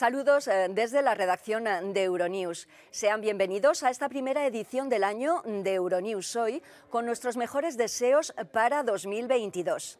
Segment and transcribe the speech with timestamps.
[0.00, 2.68] Saludos eh, desde la redacción eh, de Euronews.
[2.90, 8.32] Sean bienvenidos a esta primera edición del año de Euronews Hoy con nuestros mejores deseos
[8.50, 9.98] para 2022.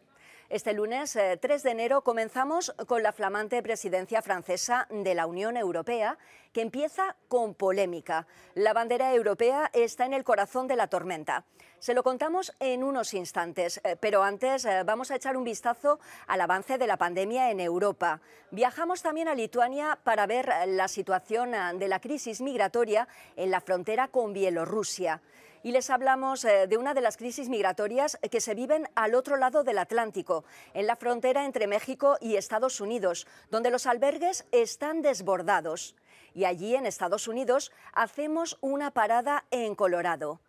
[0.48, 5.58] Este lunes 3 eh, de enero comenzamos con la flamante presidencia francesa de la Unión
[5.58, 6.16] Europea,
[6.52, 8.26] que empieza con polémica.
[8.54, 11.44] La bandera europea está en el corazón de la tormenta.
[11.78, 15.98] Se lo contamos en unos instantes, eh, pero antes eh, vamos a echar un vistazo
[16.26, 18.20] al avance de la pandemia en Europa.
[18.50, 24.08] Viajamos también a Lituania para ver la situación de la crisis migratoria en la frontera
[24.08, 25.22] con Bielorrusia
[25.62, 29.36] y les hablamos eh, de una de las crisis migratorias que se viven al otro
[29.36, 30.44] lado del Atlántico,
[30.74, 35.94] en la frontera entre México y Estados Unidos, donde los albergues están desbordados.
[36.34, 40.40] Y allí, en Estados Unidos, hacemos una parada en Colorado.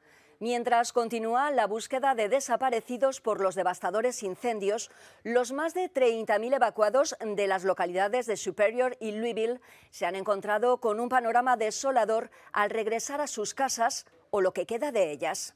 [0.42, 4.90] Mientras continúa la búsqueda de desaparecidos por los devastadores incendios,
[5.24, 10.80] los más de 30.000 evacuados de las localidades de Superior y Louisville se han encontrado
[10.80, 15.54] con un panorama desolador al regresar a sus casas o lo que queda de ellas.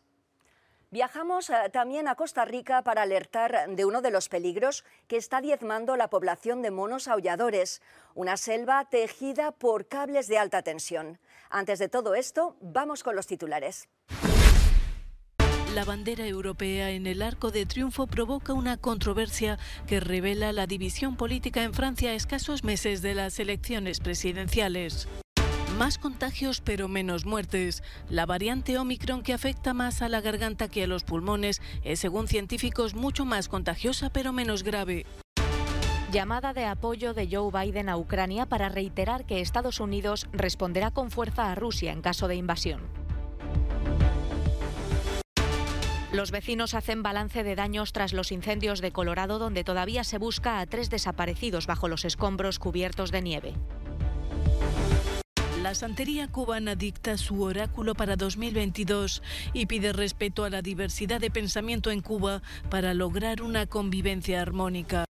[0.91, 5.41] Viajamos eh, también a Costa Rica para alertar de uno de los peligros que está
[5.41, 7.81] diezmando la población de monos aulladores,
[8.13, 11.19] una selva tejida por cables de alta tensión.
[11.49, 13.89] Antes de todo esto, vamos con los titulares.
[15.73, 21.17] La bandera europea en el Arco de Triunfo provoca una controversia que revela la división
[21.17, 25.09] política en Francia a escasos meses de las elecciones presidenciales.
[25.77, 27.83] Más contagios pero menos muertes.
[28.09, 32.29] La variante Omicron que afecta más a la garganta que a los pulmones es según
[32.29, 35.05] científicos mucho más contagiosa pero menos grave.
[36.13, 41.11] Llamada de apoyo de Joe Biden a Ucrania para reiterar que Estados Unidos responderá con
[41.11, 42.79] fuerza a Rusia en caso de invasión.
[46.13, 50.61] Los vecinos hacen balance de daños tras los incendios de Colorado, donde todavía se busca
[50.61, 53.53] a tres desaparecidos bajo los escombros cubiertos de nieve.
[55.65, 61.31] La Santería cubana dicta su oráculo para 2022 y pide respeto a la diversidad de
[61.31, 65.05] pensamiento en Cuba para lograr una convivencia armónica.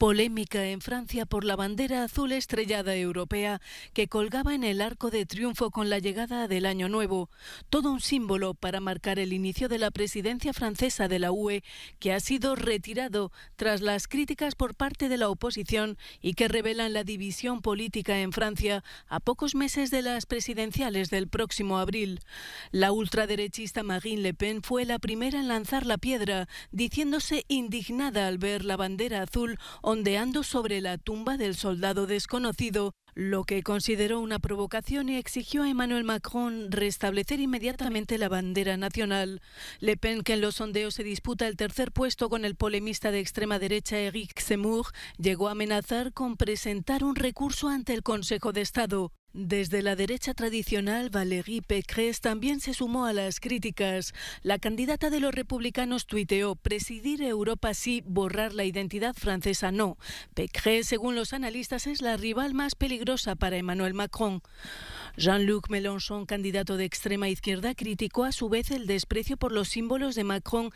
[0.00, 3.60] Polémica en Francia por la bandera azul estrellada europea
[3.92, 7.28] que colgaba en el arco de triunfo con la llegada del Año Nuevo,
[7.68, 11.62] todo un símbolo para marcar el inicio de la presidencia francesa de la UE,
[11.98, 16.94] que ha sido retirado tras las críticas por parte de la oposición y que revelan
[16.94, 22.20] la división política en Francia a pocos meses de las presidenciales del próximo abril.
[22.70, 28.38] La ultraderechista Marine Le Pen fue la primera en lanzar la piedra, diciéndose indignada al
[28.38, 29.58] ver la bandera azul
[29.90, 35.68] ondeando sobre la tumba del soldado desconocido, lo que consideró una provocación y exigió a
[35.68, 39.42] Emmanuel Macron restablecer inmediatamente la bandera nacional.
[39.80, 43.18] Le Pen, que en los sondeos se disputa el tercer puesto con el polemista de
[43.18, 44.86] extrema derecha Eric Zemmour,
[45.18, 49.12] llegó a amenazar con presentar un recurso ante el Consejo de Estado.
[49.32, 54.12] Desde la derecha tradicional, Valérie Pécresse también se sumó a las críticas.
[54.42, 59.98] La candidata de los republicanos tuiteó: presidir Europa sí, borrar la identidad francesa no.
[60.34, 64.42] Pécresse, según los analistas, es la rival más peligrosa para Emmanuel Macron.
[65.16, 70.14] Jean-Luc Mélenchon, candidato de extrema izquierda, criticó a su vez el desprecio por los símbolos
[70.14, 70.70] de Macron,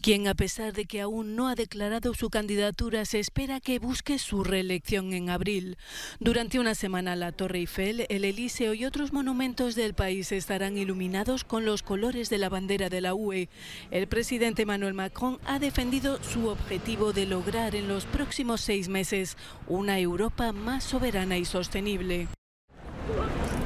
[0.00, 4.18] quien, a pesar de que aún no ha declarado su candidatura, se espera que busque
[4.18, 5.76] su reelección en abril.
[6.18, 11.44] Durante una semana, la Torre Eiffel, el Elíseo y otros monumentos del país estarán iluminados
[11.44, 13.48] con los colores de la bandera de la UE.
[13.90, 19.36] El presidente Emmanuel Macron ha defendido su objetivo de lograr en los próximos seis meses
[19.66, 22.28] una Europa más soberana y sostenible.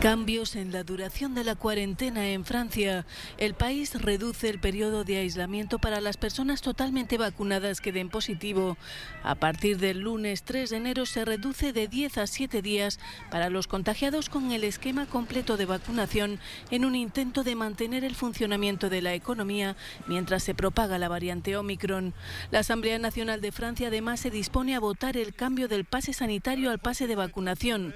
[0.06, 3.04] Cambios en la duración de la cuarentena en Francia.
[3.38, 8.76] El país reduce el periodo de aislamiento para las personas totalmente vacunadas que den positivo.
[9.24, 13.00] A partir del lunes 3 de enero se reduce de 10 a 7 días
[13.32, 16.38] para los contagiados con el esquema completo de vacunación
[16.70, 19.74] en un intento de mantener el funcionamiento de la economía
[20.06, 22.14] mientras se propaga la variante Omicron.
[22.52, 26.70] La Asamblea Nacional de Francia además se dispone a votar el cambio del pase sanitario
[26.70, 27.92] al pase de vacunación.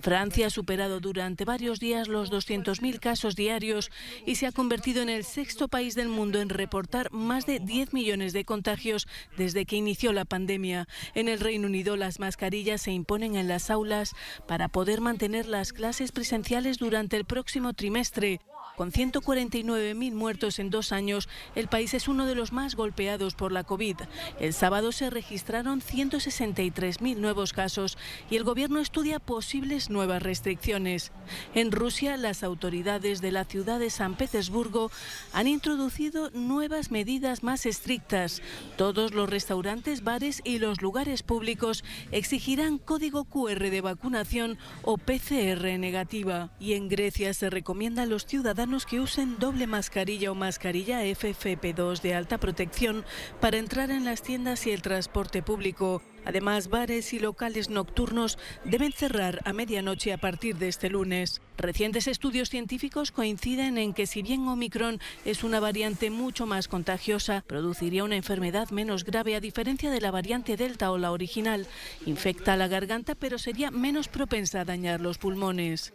[0.00, 3.90] Francia ha superado durante varios días los 200.000 casos diarios
[4.24, 7.92] y se ha convertido en el sexto país del mundo en reportar más de 10
[7.92, 9.06] millones de contagios
[9.36, 10.88] desde que inició la pandemia.
[11.14, 14.14] En el Reino Unido las mascarillas se imponen en las aulas
[14.48, 18.40] para poder mantener las clases presenciales durante el próximo trimestre.
[18.76, 23.52] Con 149.000 muertos en dos años, el país es uno de los más golpeados por
[23.52, 23.96] la COVID.
[24.40, 27.98] El sábado se registraron 163.000 nuevos casos
[28.30, 31.12] y el gobierno estudia posibles nuevas restricciones.
[31.54, 34.90] En Rusia, las autoridades de la ciudad de San Petersburgo
[35.34, 38.40] han introducido nuevas medidas más estrictas.
[38.76, 45.78] Todos los restaurantes, bares y los lugares públicos exigirán código QR de vacunación o PCR
[45.78, 46.50] negativa.
[46.58, 52.00] Y en Grecia se recomienda a los ciudadanos que usen doble mascarilla o mascarilla FFP2
[52.00, 53.04] de alta protección
[53.40, 56.00] para entrar en las tiendas y el transporte público.
[56.24, 61.42] Además, bares y locales nocturnos deben cerrar a medianoche a partir de este lunes.
[61.58, 67.42] Recientes estudios científicos coinciden en que si bien Omicron es una variante mucho más contagiosa,
[67.44, 71.66] produciría una enfermedad menos grave a diferencia de la variante Delta o la original.
[72.06, 75.92] Infecta la garganta pero sería menos propensa a dañar los pulmones.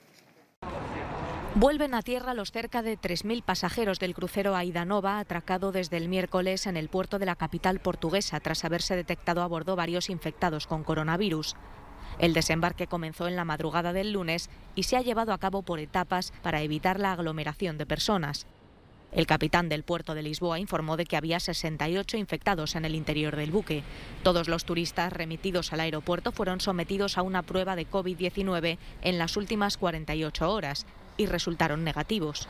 [1.55, 6.67] Vuelven a tierra los cerca de 3.000 pasajeros del crucero Aidanova, atracado desde el miércoles
[6.67, 10.83] en el puerto de la capital portuguesa tras haberse detectado a bordo varios infectados con
[10.83, 11.55] coronavirus.
[12.19, 15.79] El desembarque comenzó en la madrugada del lunes y se ha llevado a cabo por
[15.79, 18.45] etapas para evitar la aglomeración de personas.
[19.11, 23.35] El capitán del puerto de Lisboa informó de que había 68 infectados en el interior
[23.35, 23.83] del buque.
[24.21, 29.37] Todos los turistas remitidos al aeropuerto fueron sometidos a una prueba de COVID-19 en las
[29.37, 30.85] últimas 48 horas
[31.17, 32.47] y resultaron negativos.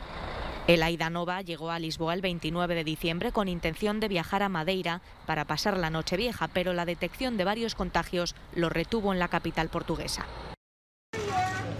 [0.68, 4.50] El Aida Nova llegó a Lisboa el 29 de diciembre con intención de viajar a
[4.50, 9.18] Madeira para pasar la noche vieja, pero la detección de varios contagios lo retuvo en
[9.18, 10.26] la capital portuguesa.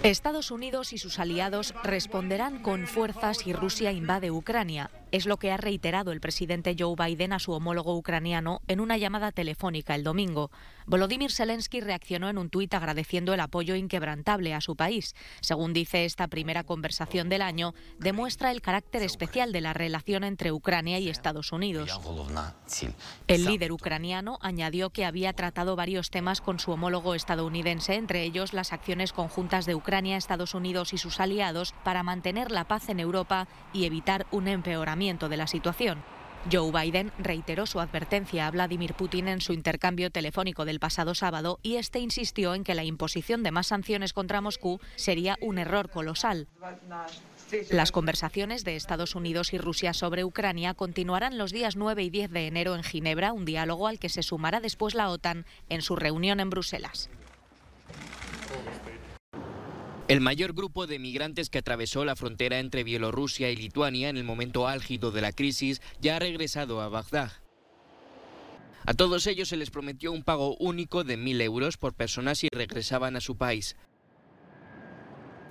[0.03, 4.91] Estados Unidos y sus aliados responderán con fuerzas si Rusia invade Ucrania.
[5.11, 8.99] Es lo que ha reiterado el presidente Joe Biden a su homólogo ucraniano en una
[8.99, 10.51] llamada telefónica el domingo.
[10.87, 15.15] Volodymyr Zelensky reaccionó en un tuit agradeciendo el apoyo inquebrantable a su país.
[15.41, 20.53] Según dice esta primera conversación del año, demuestra el carácter especial de la relación entre
[20.53, 21.99] Ucrania y Estados Unidos.
[23.27, 28.53] El líder ucraniano añadió que había tratado varios temas con su homólogo estadounidense, entre ellos
[28.53, 33.01] las acciones conjuntas de Ucrania, Estados Unidos y sus aliados para mantener la paz en
[33.01, 36.03] Europa y evitar un empeoramiento de la situación.
[36.51, 41.61] Joe Biden reiteró su advertencia a Vladimir Putin en su intercambio telefónico del pasado sábado
[41.63, 45.89] y este insistió en que la imposición de más sanciones contra Moscú sería un error
[45.89, 46.49] colosal.
[47.71, 52.31] Las conversaciones de Estados Unidos y Rusia sobre Ucrania continuarán los días 9 y 10
[52.33, 55.95] de enero en Ginebra, un diálogo al que se sumará después la OTAN en su
[55.95, 57.09] reunión en Bruselas.
[60.09, 64.25] El mayor grupo de migrantes que atravesó la frontera entre Bielorrusia y Lituania en el
[64.25, 67.31] momento álgido de la crisis ya ha regresado a Bagdad.
[68.87, 72.49] A todos ellos se les prometió un pago único de 1.000 euros por persona si
[72.51, 73.77] regresaban a su país.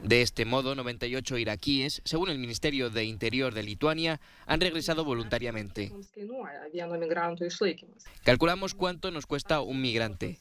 [0.02, 5.92] De este modo, 98 iraquíes, según el Ministerio de Interior de Lituania, han regresado voluntariamente.
[8.24, 10.40] Calculamos cuánto nos cuesta un migrante.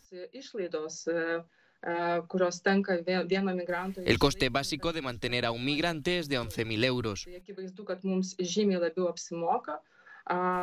[4.05, 7.27] El coste básico de mantener a un migrante es de 11.000 euros.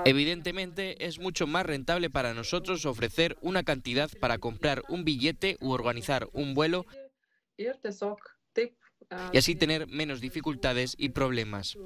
[0.05, 5.71] Evidentemente es mucho más rentable para nosotros ofrecer una cantidad para comprar un billete u
[5.71, 6.85] organizar un vuelo
[9.31, 11.77] y así tener menos dificultades y problemas.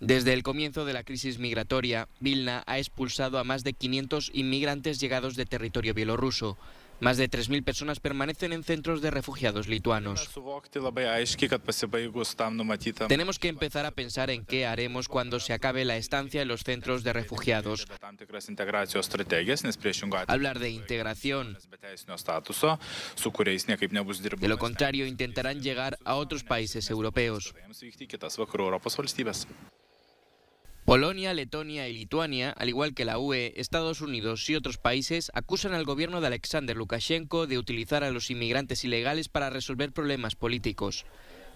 [0.00, 5.00] Desde el comienzo de la crisis migratoria, Vilna ha expulsado a más de 500 inmigrantes
[5.00, 6.56] llegados de territorio bielorruso.
[7.00, 10.28] Más de 3.000 personas permanecen en centros de refugiados lituanos.
[13.08, 16.62] Tenemos que empezar a pensar en qué haremos cuando se acabe la estancia en los
[16.62, 17.86] centros de refugiados.
[20.26, 21.58] Hablar de integración.
[24.38, 27.54] De lo contrario, intentarán llegar a otros países europeos.
[30.84, 35.72] Polonia, Letonia y Lituania, al igual que la UE, Estados Unidos y otros países, acusan
[35.72, 41.04] al gobierno de Alexander Lukashenko de utilizar a los inmigrantes ilegales para resolver problemas políticos.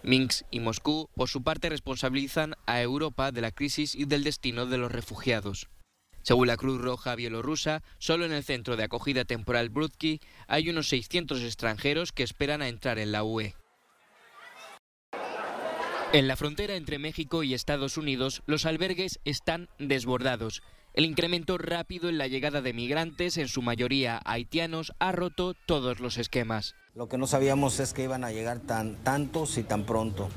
[0.05, 4.67] Minsk y Moscú, por su parte, responsabilizan a Europa de la crisis y del destino
[4.67, 5.69] de los refugiados.
[6.23, 10.89] Según la Cruz Roja bielorrusa, solo en el centro de acogida temporal Brudki hay unos
[10.89, 13.55] 600 extranjeros que esperan a entrar en la UE.
[16.15, 20.63] En la frontera entre México y Estados Unidos, los albergues están desbordados.
[20.93, 25.99] El incremento rápido en la llegada de migrantes, en su mayoría haitianos, ha roto todos
[25.99, 26.77] los esquemas.
[26.95, 30.29] Lo que no sabíamos es que iban a llegar tan tantos y tan pronto.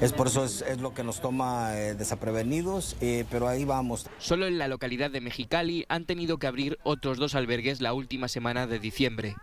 [0.00, 4.06] Es por eso es, lo que nos toma eh, desaprevenidos, eh, pero ahí vamos.
[4.16, 8.28] Solo en la localidad de Mexicali han tenido que abrir otros dos albergues la última
[8.28, 9.36] semana de diciembre.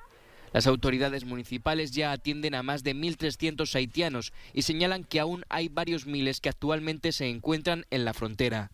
[0.54, 5.68] Las autoridades municipales ya atienden a más de 1.300 haitianos y señalan que aún hay
[5.68, 8.70] varios miles que actualmente se encuentran en la frontera.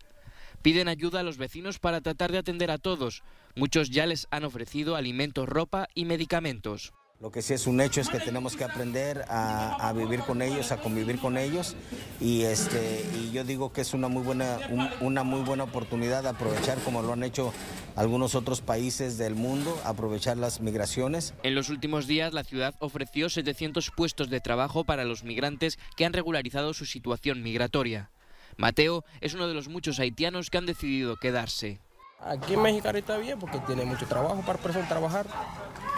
[0.62, 3.22] Piden ayuda a los vecinos para tratar de atender a todos.
[3.56, 6.92] Muchos ya les han ofrecido alimentos, ropa y medicamentos.
[7.20, 10.72] Lo que sí es un hecho es que tenemos que aprender a, vivir con ellos,
[10.72, 11.76] a convivir con ellos
[12.18, 14.58] y este y yo digo que es una muy buena
[15.00, 17.52] una muy buena oportunidad de aprovechar como lo han hecho
[17.94, 21.34] algunos otros países del mundo, aprovechar las migraciones.
[21.42, 26.06] En los últimos días la ciudad ofreció 700 puestos de trabajo para los migrantes que
[26.06, 28.10] han regularizado su situación migratoria.
[28.56, 31.80] Mateo es uno de los muchos haitianos que han decidido quedarse.
[32.18, 35.26] Aquí en México está bien porque tiene mucho trabajo para personas trabajar.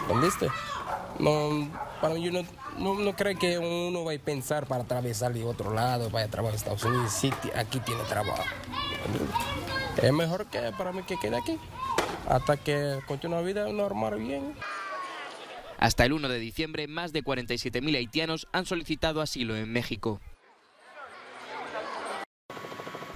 [0.01, 0.49] ¿Entendiste?
[1.19, 1.69] No,
[2.01, 5.73] para mí yo no, no, creo que uno vaya a pensar para atravesar de otro
[5.73, 8.43] lado, vaya a trabajar en Estados Unidos, sí, aquí tiene trabajo.
[10.01, 11.59] Es mejor que para mí que quede aquí,
[12.27, 14.55] hasta que continúe la vida normal bien.
[15.77, 20.19] Hasta el 1 de diciembre, más de 47.000 haitianos han solicitado asilo en México.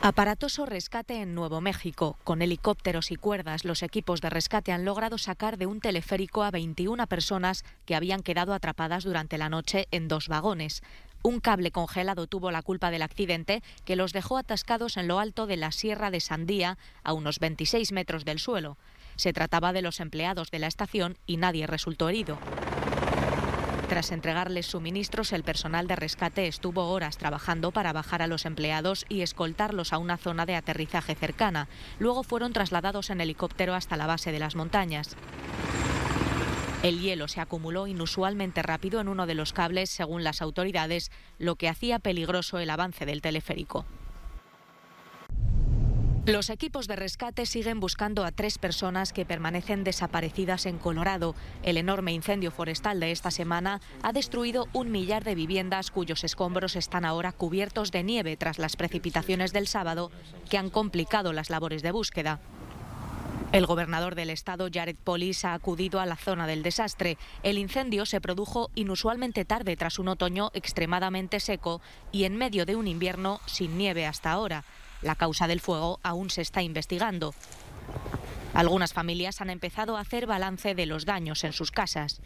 [0.08, 2.18] Aparatoso rescate en Nuevo México.
[2.24, 6.52] Con helicópteros y cuerdas, los equipos de rescate han logrado sacar de un teleférico a
[6.52, 10.82] 21 personas que habían quedado atrapadas durante la noche en dos vagones.
[11.24, 15.46] Un cable congelado tuvo la culpa del accidente que los dejó atascados en lo alto
[15.46, 18.78] de la Sierra de Sandía, a unos 26 metros del suelo.
[19.18, 22.38] Se trataba de los empleados de la estación y nadie resultó herido.
[23.88, 29.06] Tras entregarles suministros, el personal de rescate estuvo horas trabajando para bajar a los empleados
[29.08, 31.70] y escoltarlos a una zona de aterrizaje cercana.
[31.98, 35.16] Luego fueron trasladados en helicóptero hasta la base de las montañas.
[36.84, 41.56] El hielo se acumuló inusualmente rápido en uno de los cables, según las autoridades, lo
[41.56, 43.86] que hacía peligroso el avance del teleférico.
[46.28, 51.36] Los equipos de rescate siguen buscando a tres personas que permanecen desaparecidas en Colorado.
[51.64, 56.76] El enorme incendio forestal de esta semana ha destruido un millar de viviendas cuyos escombros
[56.76, 60.12] están ahora cubiertos de nieve tras las precipitaciones del sábado
[60.50, 62.42] que han complicado las labores de búsqueda.
[63.54, 67.18] El gobernador del estado, Jared Polis, ha acudido a la zona del desastre.
[67.42, 71.80] El incendio se produjo inusualmente tarde tras un otoño extremadamente seco
[72.12, 74.66] y en medio de un invierno sin nieve hasta ahora.
[75.02, 77.34] La causa del fuego aún se está investigando.
[78.54, 82.22] Algunas familias han empezado a hacer balance de los daños en sus casas.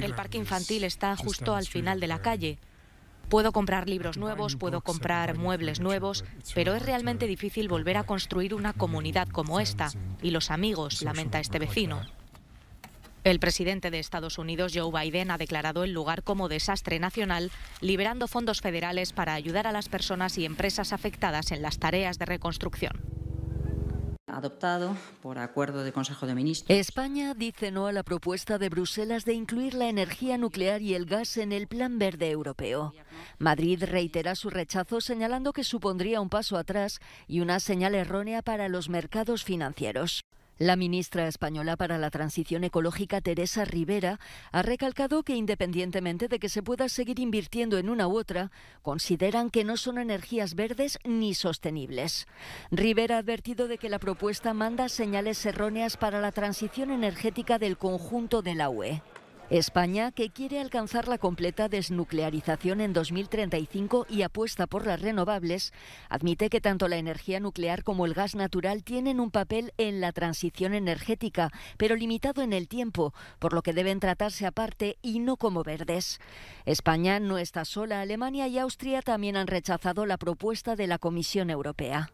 [0.00, 2.58] El parque infantil está justo al final de la calle.
[3.28, 8.54] Puedo comprar libros nuevos, puedo comprar muebles nuevos, pero es realmente difícil volver a construir
[8.54, 9.90] una comunidad como esta.
[10.20, 12.02] Y los amigos, lamenta este vecino.
[13.22, 17.50] El presidente de Estados Unidos, Joe Biden, ha declarado el lugar como desastre nacional,
[17.82, 22.24] liberando fondos federales para ayudar a las personas y empresas afectadas en las tareas de
[22.24, 23.20] reconstrucción
[24.32, 26.78] adoptado por acuerdo de Consejo de Ministros.
[26.78, 31.04] España dice no a la propuesta de Bruselas de incluir la energía nuclear y el
[31.04, 32.94] gas en el Plan Verde Europeo.
[33.38, 38.68] Madrid reitera su rechazo señalando que supondría un paso atrás y una señal errónea para
[38.68, 40.22] los mercados financieros.
[40.60, 44.20] La ministra española para la Transición Ecológica, Teresa Rivera,
[44.52, 48.50] ha recalcado que independientemente de que se pueda seguir invirtiendo en una u otra,
[48.82, 52.26] consideran que no son energías verdes ni sostenibles.
[52.70, 57.78] Rivera ha advertido de que la propuesta manda señales erróneas para la transición energética del
[57.78, 59.00] conjunto de la UE.
[59.50, 65.72] España, que quiere alcanzar la completa desnuclearización en 2035 y apuesta por las renovables,
[66.08, 70.12] admite que tanto la energía nuclear como el gas natural tienen un papel en la
[70.12, 75.36] transición energética, pero limitado en el tiempo, por lo que deben tratarse aparte y no
[75.36, 76.20] como verdes.
[76.64, 78.02] España no está sola.
[78.02, 82.12] Alemania y Austria también han rechazado la propuesta de la Comisión Europea.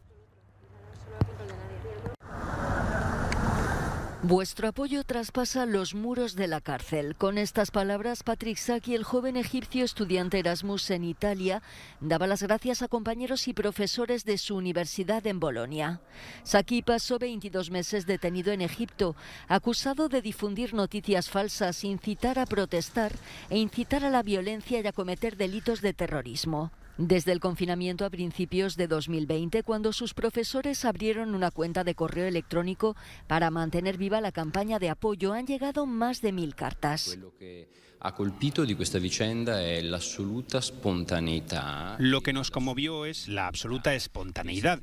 [4.29, 7.15] Vuestro apoyo traspasa los muros de la cárcel.
[7.15, 11.63] Con estas palabras, Patrick Saki, el joven egipcio estudiante Erasmus en Italia,
[12.01, 16.01] daba las gracias a compañeros y profesores de su universidad en Bolonia.
[16.43, 19.15] Saki pasó 22 meses detenido en Egipto,
[19.47, 23.13] acusado de difundir noticias falsas, incitar a protestar
[23.49, 26.73] e incitar a la violencia y a cometer delitos de terrorismo.
[26.99, 32.27] Desde el confinamiento a principios de 2020, cuando sus profesores abrieron una cuenta de correo
[32.27, 37.19] electrónico para mantener viva la campaña de apoyo, han llegado más de mil cartas.
[37.19, 37.69] Lo que
[38.01, 41.97] ha colpito de esta vicenda es la absoluta espontaneidad.
[41.99, 44.81] Lo que nos conmovió es la absoluta espontaneidad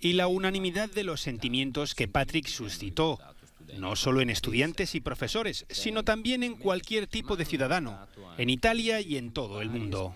[0.00, 3.18] y la unanimidad de los sentimientos que Patrick suscitó
[3.78, 7.98] no solo en estudiantes y profesores, sino también en cualquier tipo de ciudadano,
[8.38, 10.12] en Italia y en todo el mundo.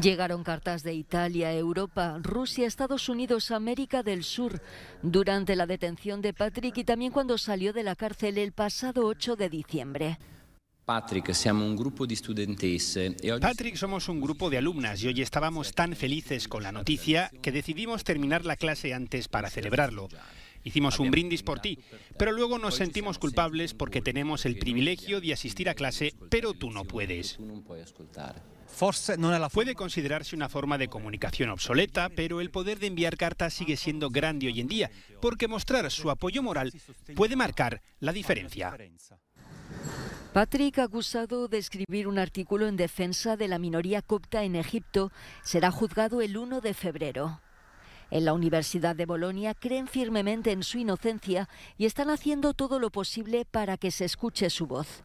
[0.00, 4.60] Llegaron cartas de Italia, Europa, Rusia, Estados Unidos, América del Sur
[5.02, 9.36] durante la detención de Patrick y también cuando salió de la cárcel el pasado 8
[9.36, 10.18] de diciembre.
[10.84, 13.14] Patrick, somos un grupo de studentesse.
[13.22, 17.30] E Patrick, somos un grupo de alumnas y hoy estábamos tan felices con la noticia
[17.40, 20.08] que decidimos terminar la clase antes para celebrarlo.
[20.64, 21.78] Hicimos un brindis por ti,
[22.18, 26.70] pero luego nos sentimos culpables porque tenemos el privilegio de asistir a clase, pero tú
[26.70, 27.38] no puedes.
[29.52, 34.10] Puede considerarse una forma de comunicación obsoleta, pero el poder de enviar cartas sigue siendo
[34.10, 36.72] grande hoy en día, porque mostrar su apoyo moral
[37.14, 38.76] puede marcar la diferencia.
[40.32, 45.12] Patrick, acusado de escribir un artículo en defensa de la minoría copta en Egipto,
[45.42, 47.42] será juzgado el 1 de febrero.
[48.10, 52.88] En la Universidad de Bolonia creen firmemente en su inocencia y están haciendo todo lo
[52.88, 55.04] posible para que se escuche su voz.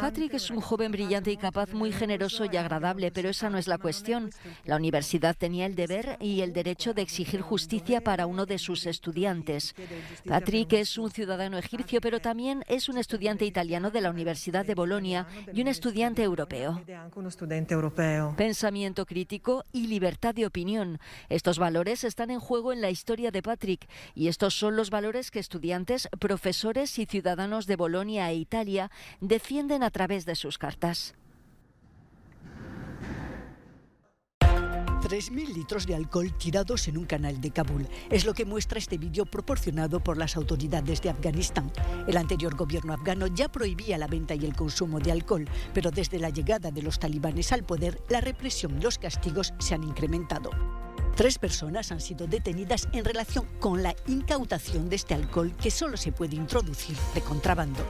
[0.00, 3.66] Patrick es un joven brillante y capaz, muy generoso y agradable, pero esa no es
[3.68, 4.30] la cuestión.
[4.64, 8.86] La universidad tenía el deber y el derecho de exigir justicia para uno de sus
[8.86, 9.74] estudiantes.
[10.26, 14.74] Patrick es un ciudadano egipcio, pero también es un estudiante italiano de la Universidad de
[14.74, 16.82] Bolonia y un estudiante europeo.
[18.36, 20.98] Pensamiento crítico y libertad de opinión.
[21.28, 25.30] Estos valores están en juego en la historia de Patrick y estos son los valores
[25.30, 28.65] que estudiantes, profesores y ciudadanos de Bolonia e Italia
[29.20, 31.14] defienden a través de sus cartas.
[35.06, 37.86] 3.000 litros de alcohol tirados en un canal de Kabul.
[38.10, 41.70] Es lo que muestra este vídeo proporcionado por las autoridades de Afganistán.
[42.08, 46.18] El anterior gobierno afgano ya prohibía la venta y el consumo de alcohol, pero desde
[46.18, 50.50] la llegada de los talibanes al poder, la represión y los castigos se han incrementado.
[51.14, 55.96] Tres personas han sido detenidas en relación con la incautación de este alcohol que solo
[55.96, 57.80] se puede introducir de contrabando.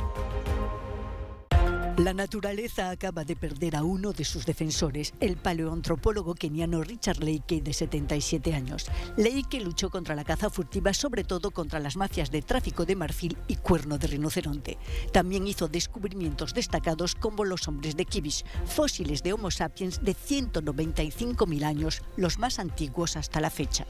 [2.07, 7.61] La naturaleza acaba de perder a uno de sus defensores, el paleoantropólogo keniano Richard Leike,
[7.61, 8.87] de 77 años.
[9.17, 13.37] Leike luchó contra la caza furtiva, sobre todo contra las mafias de tráfico de marfil
[13.49, 14.79] y cuerno de rinoceronte.
[15.13, 21.65] También hizo descubrimientos destacados como los hombres de Kibis, fósiles de Homo sapiens de 195.000
[21.65, 23.85] años, los más antiguos hasta la fecha.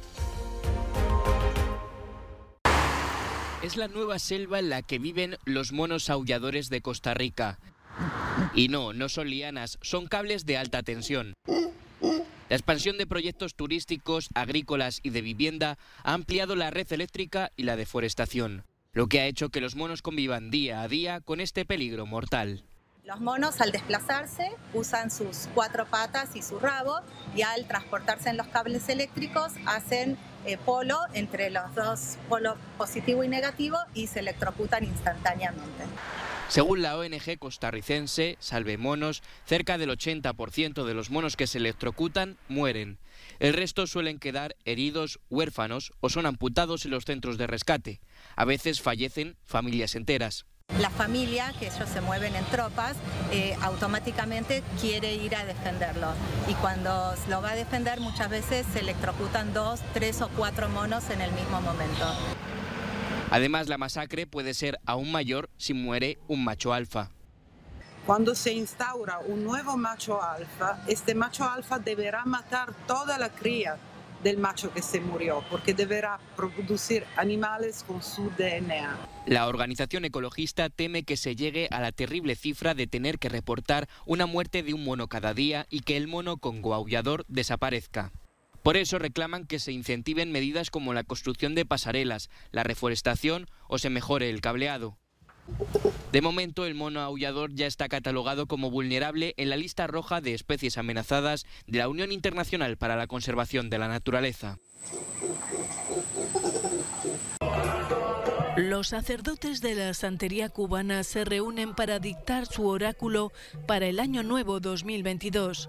[3.63, 7.59] Es la nueva selva en la que viven los monos aulladores de Costa Rica.
[8.55, 11.35] Y no, no son lianas, son cables de alta tensión.
[12.49, 17.65] La expansión de proyectos turísticos, agrícolas y de vivienda ha ampliado la red eléctrica y
[17.65, 21.65] la deforestación, lo que ha hecho que los monos convivan día a día con este
[21.65, 22.63] peligro mortal.
[23.07, 26.99] Los monos al desplazarse usan sus cuatro patas y su rabo
[27.37, 33.23] y al transportarse en los cables eléctricos hacen eh, polo entre los dos polos positivo
[33.23, 35.85] y negativo y se electrocutan instantáneamente.
[36.49, 42.39] Según la ONG costarricense Salve Monos, cerca del 80% de los monos que se electrocutan
[42.49, 42.99] mueren.
[43.39, 48.01] El resto suelen quedar heridos, huérfanos o son amputados en los centros de rescate.
[48.35, 50.45] A veces fallecen familias enteras.
[50.81, 52.97] La familia, que ellos se mueven en tropas,
[53.33, 56.09] eh, automáticamente quiere ir a defenderlo.
[56.49, 61.09] Y cuando lo va a defender, muchas veces se electrocutan dos, tres o cuatro monos
[61.09, 62.05] en el mismo momento.
[63.31, 67.11] Además, la masacre puede ser aún mayor si muere un macho alfa.
[68.05, 73.79] Cuando se instaura un nuevo macho alfa, este macho alfa deberá matar toda la cría
[74.23, 78.97] del macho que se murió, porque deberá producir animales con su DNA.
[79.27, 83.89] La organización ecologista teme que se llegue a la terrible cifra de tener que reportar
[84.05, 88.13] una muerte de un mono cada día y que el mono con aullador desaparezca.
[88.63, 93.79] Por eso reclaman que se incentiven medidas como la construcción de pasarelas, la reforestación o
[93.79, 94.99] se mejore el cableado.
[96.13, 100.35] De momento, el mono aullador ya está catalogado como vulnerable en la lista roja de
[100.35, 104.59] especies amenazadas de la Unión Internacional para la Conservación de la Naturaleza.
[108.57, 113.31] Los sacerdotes de la santería cubana se reúnen para dictar su oráculo
[113.67, 115.69] para el año nuevo 2022.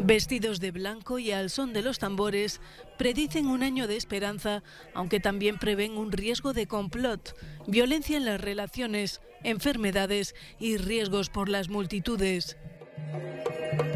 [0.00, 2.60] Vestidos de blanco y al son de los tambores,
[2.96, 4.62] predicen un año de esperanza,
[4.94, 7.34] aunque también prevén un riesgo de complot,
[7.66, 12.56] violencia en las relaciones, enfermedades y riesgos por las multitudes.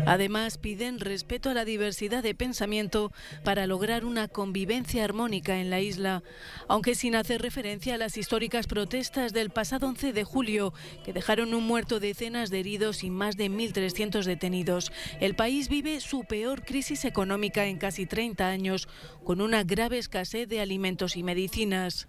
[0.05, 3.12] Además, piden respeto a la diversidad de pensamiento
[3.45, 6.23] para lograr una convivencia armónica en la isla,
[6.69, 11.55] aunque sin hacer referencia a las históricas protestas del pasado 11 de julio, que dejaron
[11.55, 14.93] un muerto, decenas de heridos y más de 1.300 detenidos.
[15.21, 18.88] El país vive su peor crisis económica en casi 30 años,
[19.25, 22.09] con una grave escasez de alimentos y medicinas.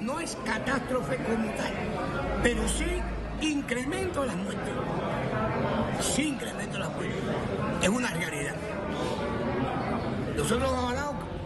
[0.00, 1.52] No es catástrofe como
[2.42, 2.84] pero sí
[3.40, 4.74] incremento las muertes.
[6.00, 7.16] Sí incremento las muertes.
[7.82, 8.54] Es una realidad.
[10.36, 10.70] Nosotros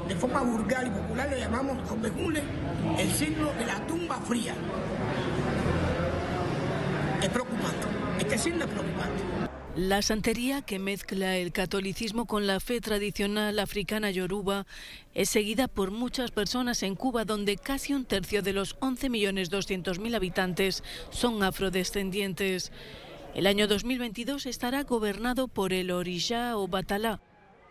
[0.09, 2.03] de forma vulgar y popular le llamamos con
[2.99, 4.55] el signo de la tumba fría.
[7.23, 7.87] Es preocupante.
[8.19, 9.52] Este signo es preocupante.
[9.77, 14.67] La santería, que mezcla el catolicismo con la fe tradicional africana yoruba,
[15.15, 20.85] es seguida por muchas personas en Cuba, donde casi un tercio de los 11.200.000 habitantes
[21.09, 22.71] son afrodescendientes.
[23.35, 27.23] El año 2022 estará gobernado por el Orisha o Batalá,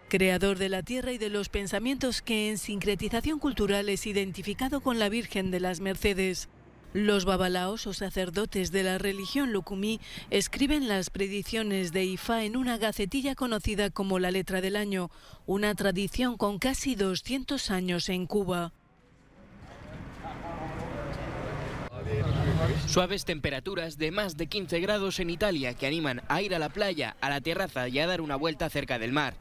[0.10, 4.98] creador de la tierra y de los pensamientos que en sincretización cultural es identificado con
[4.98, 6.50] la Virgen de las Mercedes.
[6.94, 12.78] Los babalaos o sacerdotes de la religión lucumí escriben las predicciones de Ifá en una
[12.78, 15.10] gacetilla conocida como la letra del año,
[15.46, 18.74] una tradición con casi 200 años en Cuba.
[22.88, 26.70] Suaves temperaturas de más de 15 grados en Italia que animan a ir a la
[26.70, 29.36] playa, a la terraza y a dar una vuelta cerca del mar.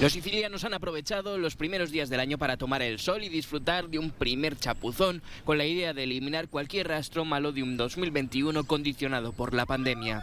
[0.00, 3.90] Los sicilianos han aprovechado los primeros días del año para tomar el sol y disfrutar
[3.90, 8.64] de un primer chapuzón con la idea de eliminar cualquier rastro malo de un 2021
[8.64, 10.22] condicionado por la pandemia.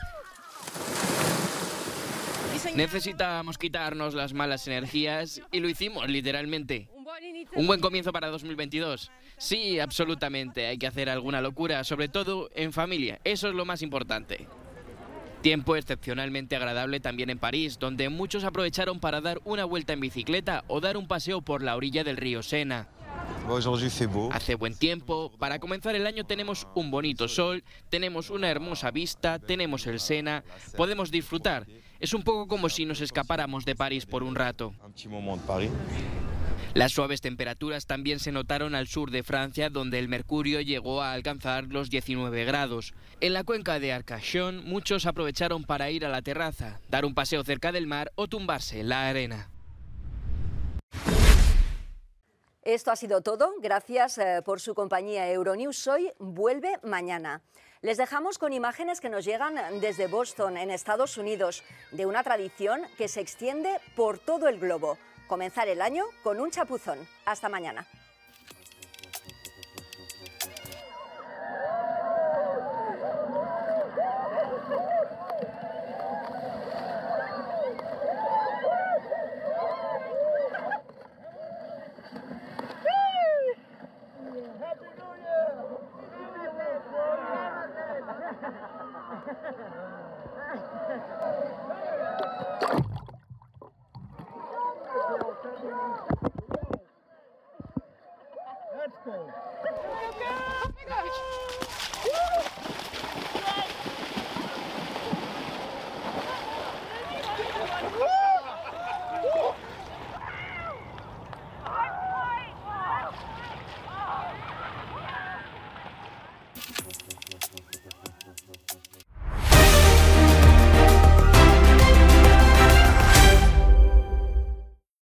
[2.74, 6.90] Necesitábamos quitarnos las malas energías y lo hicimos literalmente.
[7.54, 9.12] Un buen comienzo para 2022.
[9.38, 10.66] Sí, absolutamente.
[10.66, 13.20] Hay que hacer alguna locura, sobre todo en familia.
[13.24, 14.48] Eso es lo más importante.
[15.48, 20.66] Tiempo excepcionalmente agradable también en París, donde muchos aprovecharon para dar una vuelta en bicicleta
[20.68, 22.90] o dar un paseo por la orilla del río Sena.
[24.34, 29.40] Hace buen tiempo, para comenzar el año tenemos un bonito sol, tenemos una hermosa vista,
[29.40, 30.44] tenemos el Sena,
[30.76, 31.66] podemos disfrutar.
[32.02, 34.74] Es un poco como si nos escapáramos de París por un rato.
[36.74, 41.14] Las suaves temperaturas también se notaron al sur de Francia, donde el mercurio llegó a
[41.14, 42.94] alcanzar los 19 grados.
[43.20, 47.44] En la cuenca de Arcachon, muchos aprovecharon para ir a la terraza, dar un paseo
[47.44, 49.50] cerca del mar o tumbarse en la arena.
[52.62, 53.54] Esto ha sido todo.
[53.62, 55.32] Gracias eh, por su compañía.
[55.32, 57.42] Euronews Hoy vuelve mañana.
[57.82, 62.82] Les dejamos con imágenes que nos llegan desde Boston, en Estados Unidos, de una tradición
[62.98, 64.98] que se extiende por todo el globo
[65.28, 66.98] comenzar el año con un chapuzón.
[67.26, 67.86] Hasta mañana.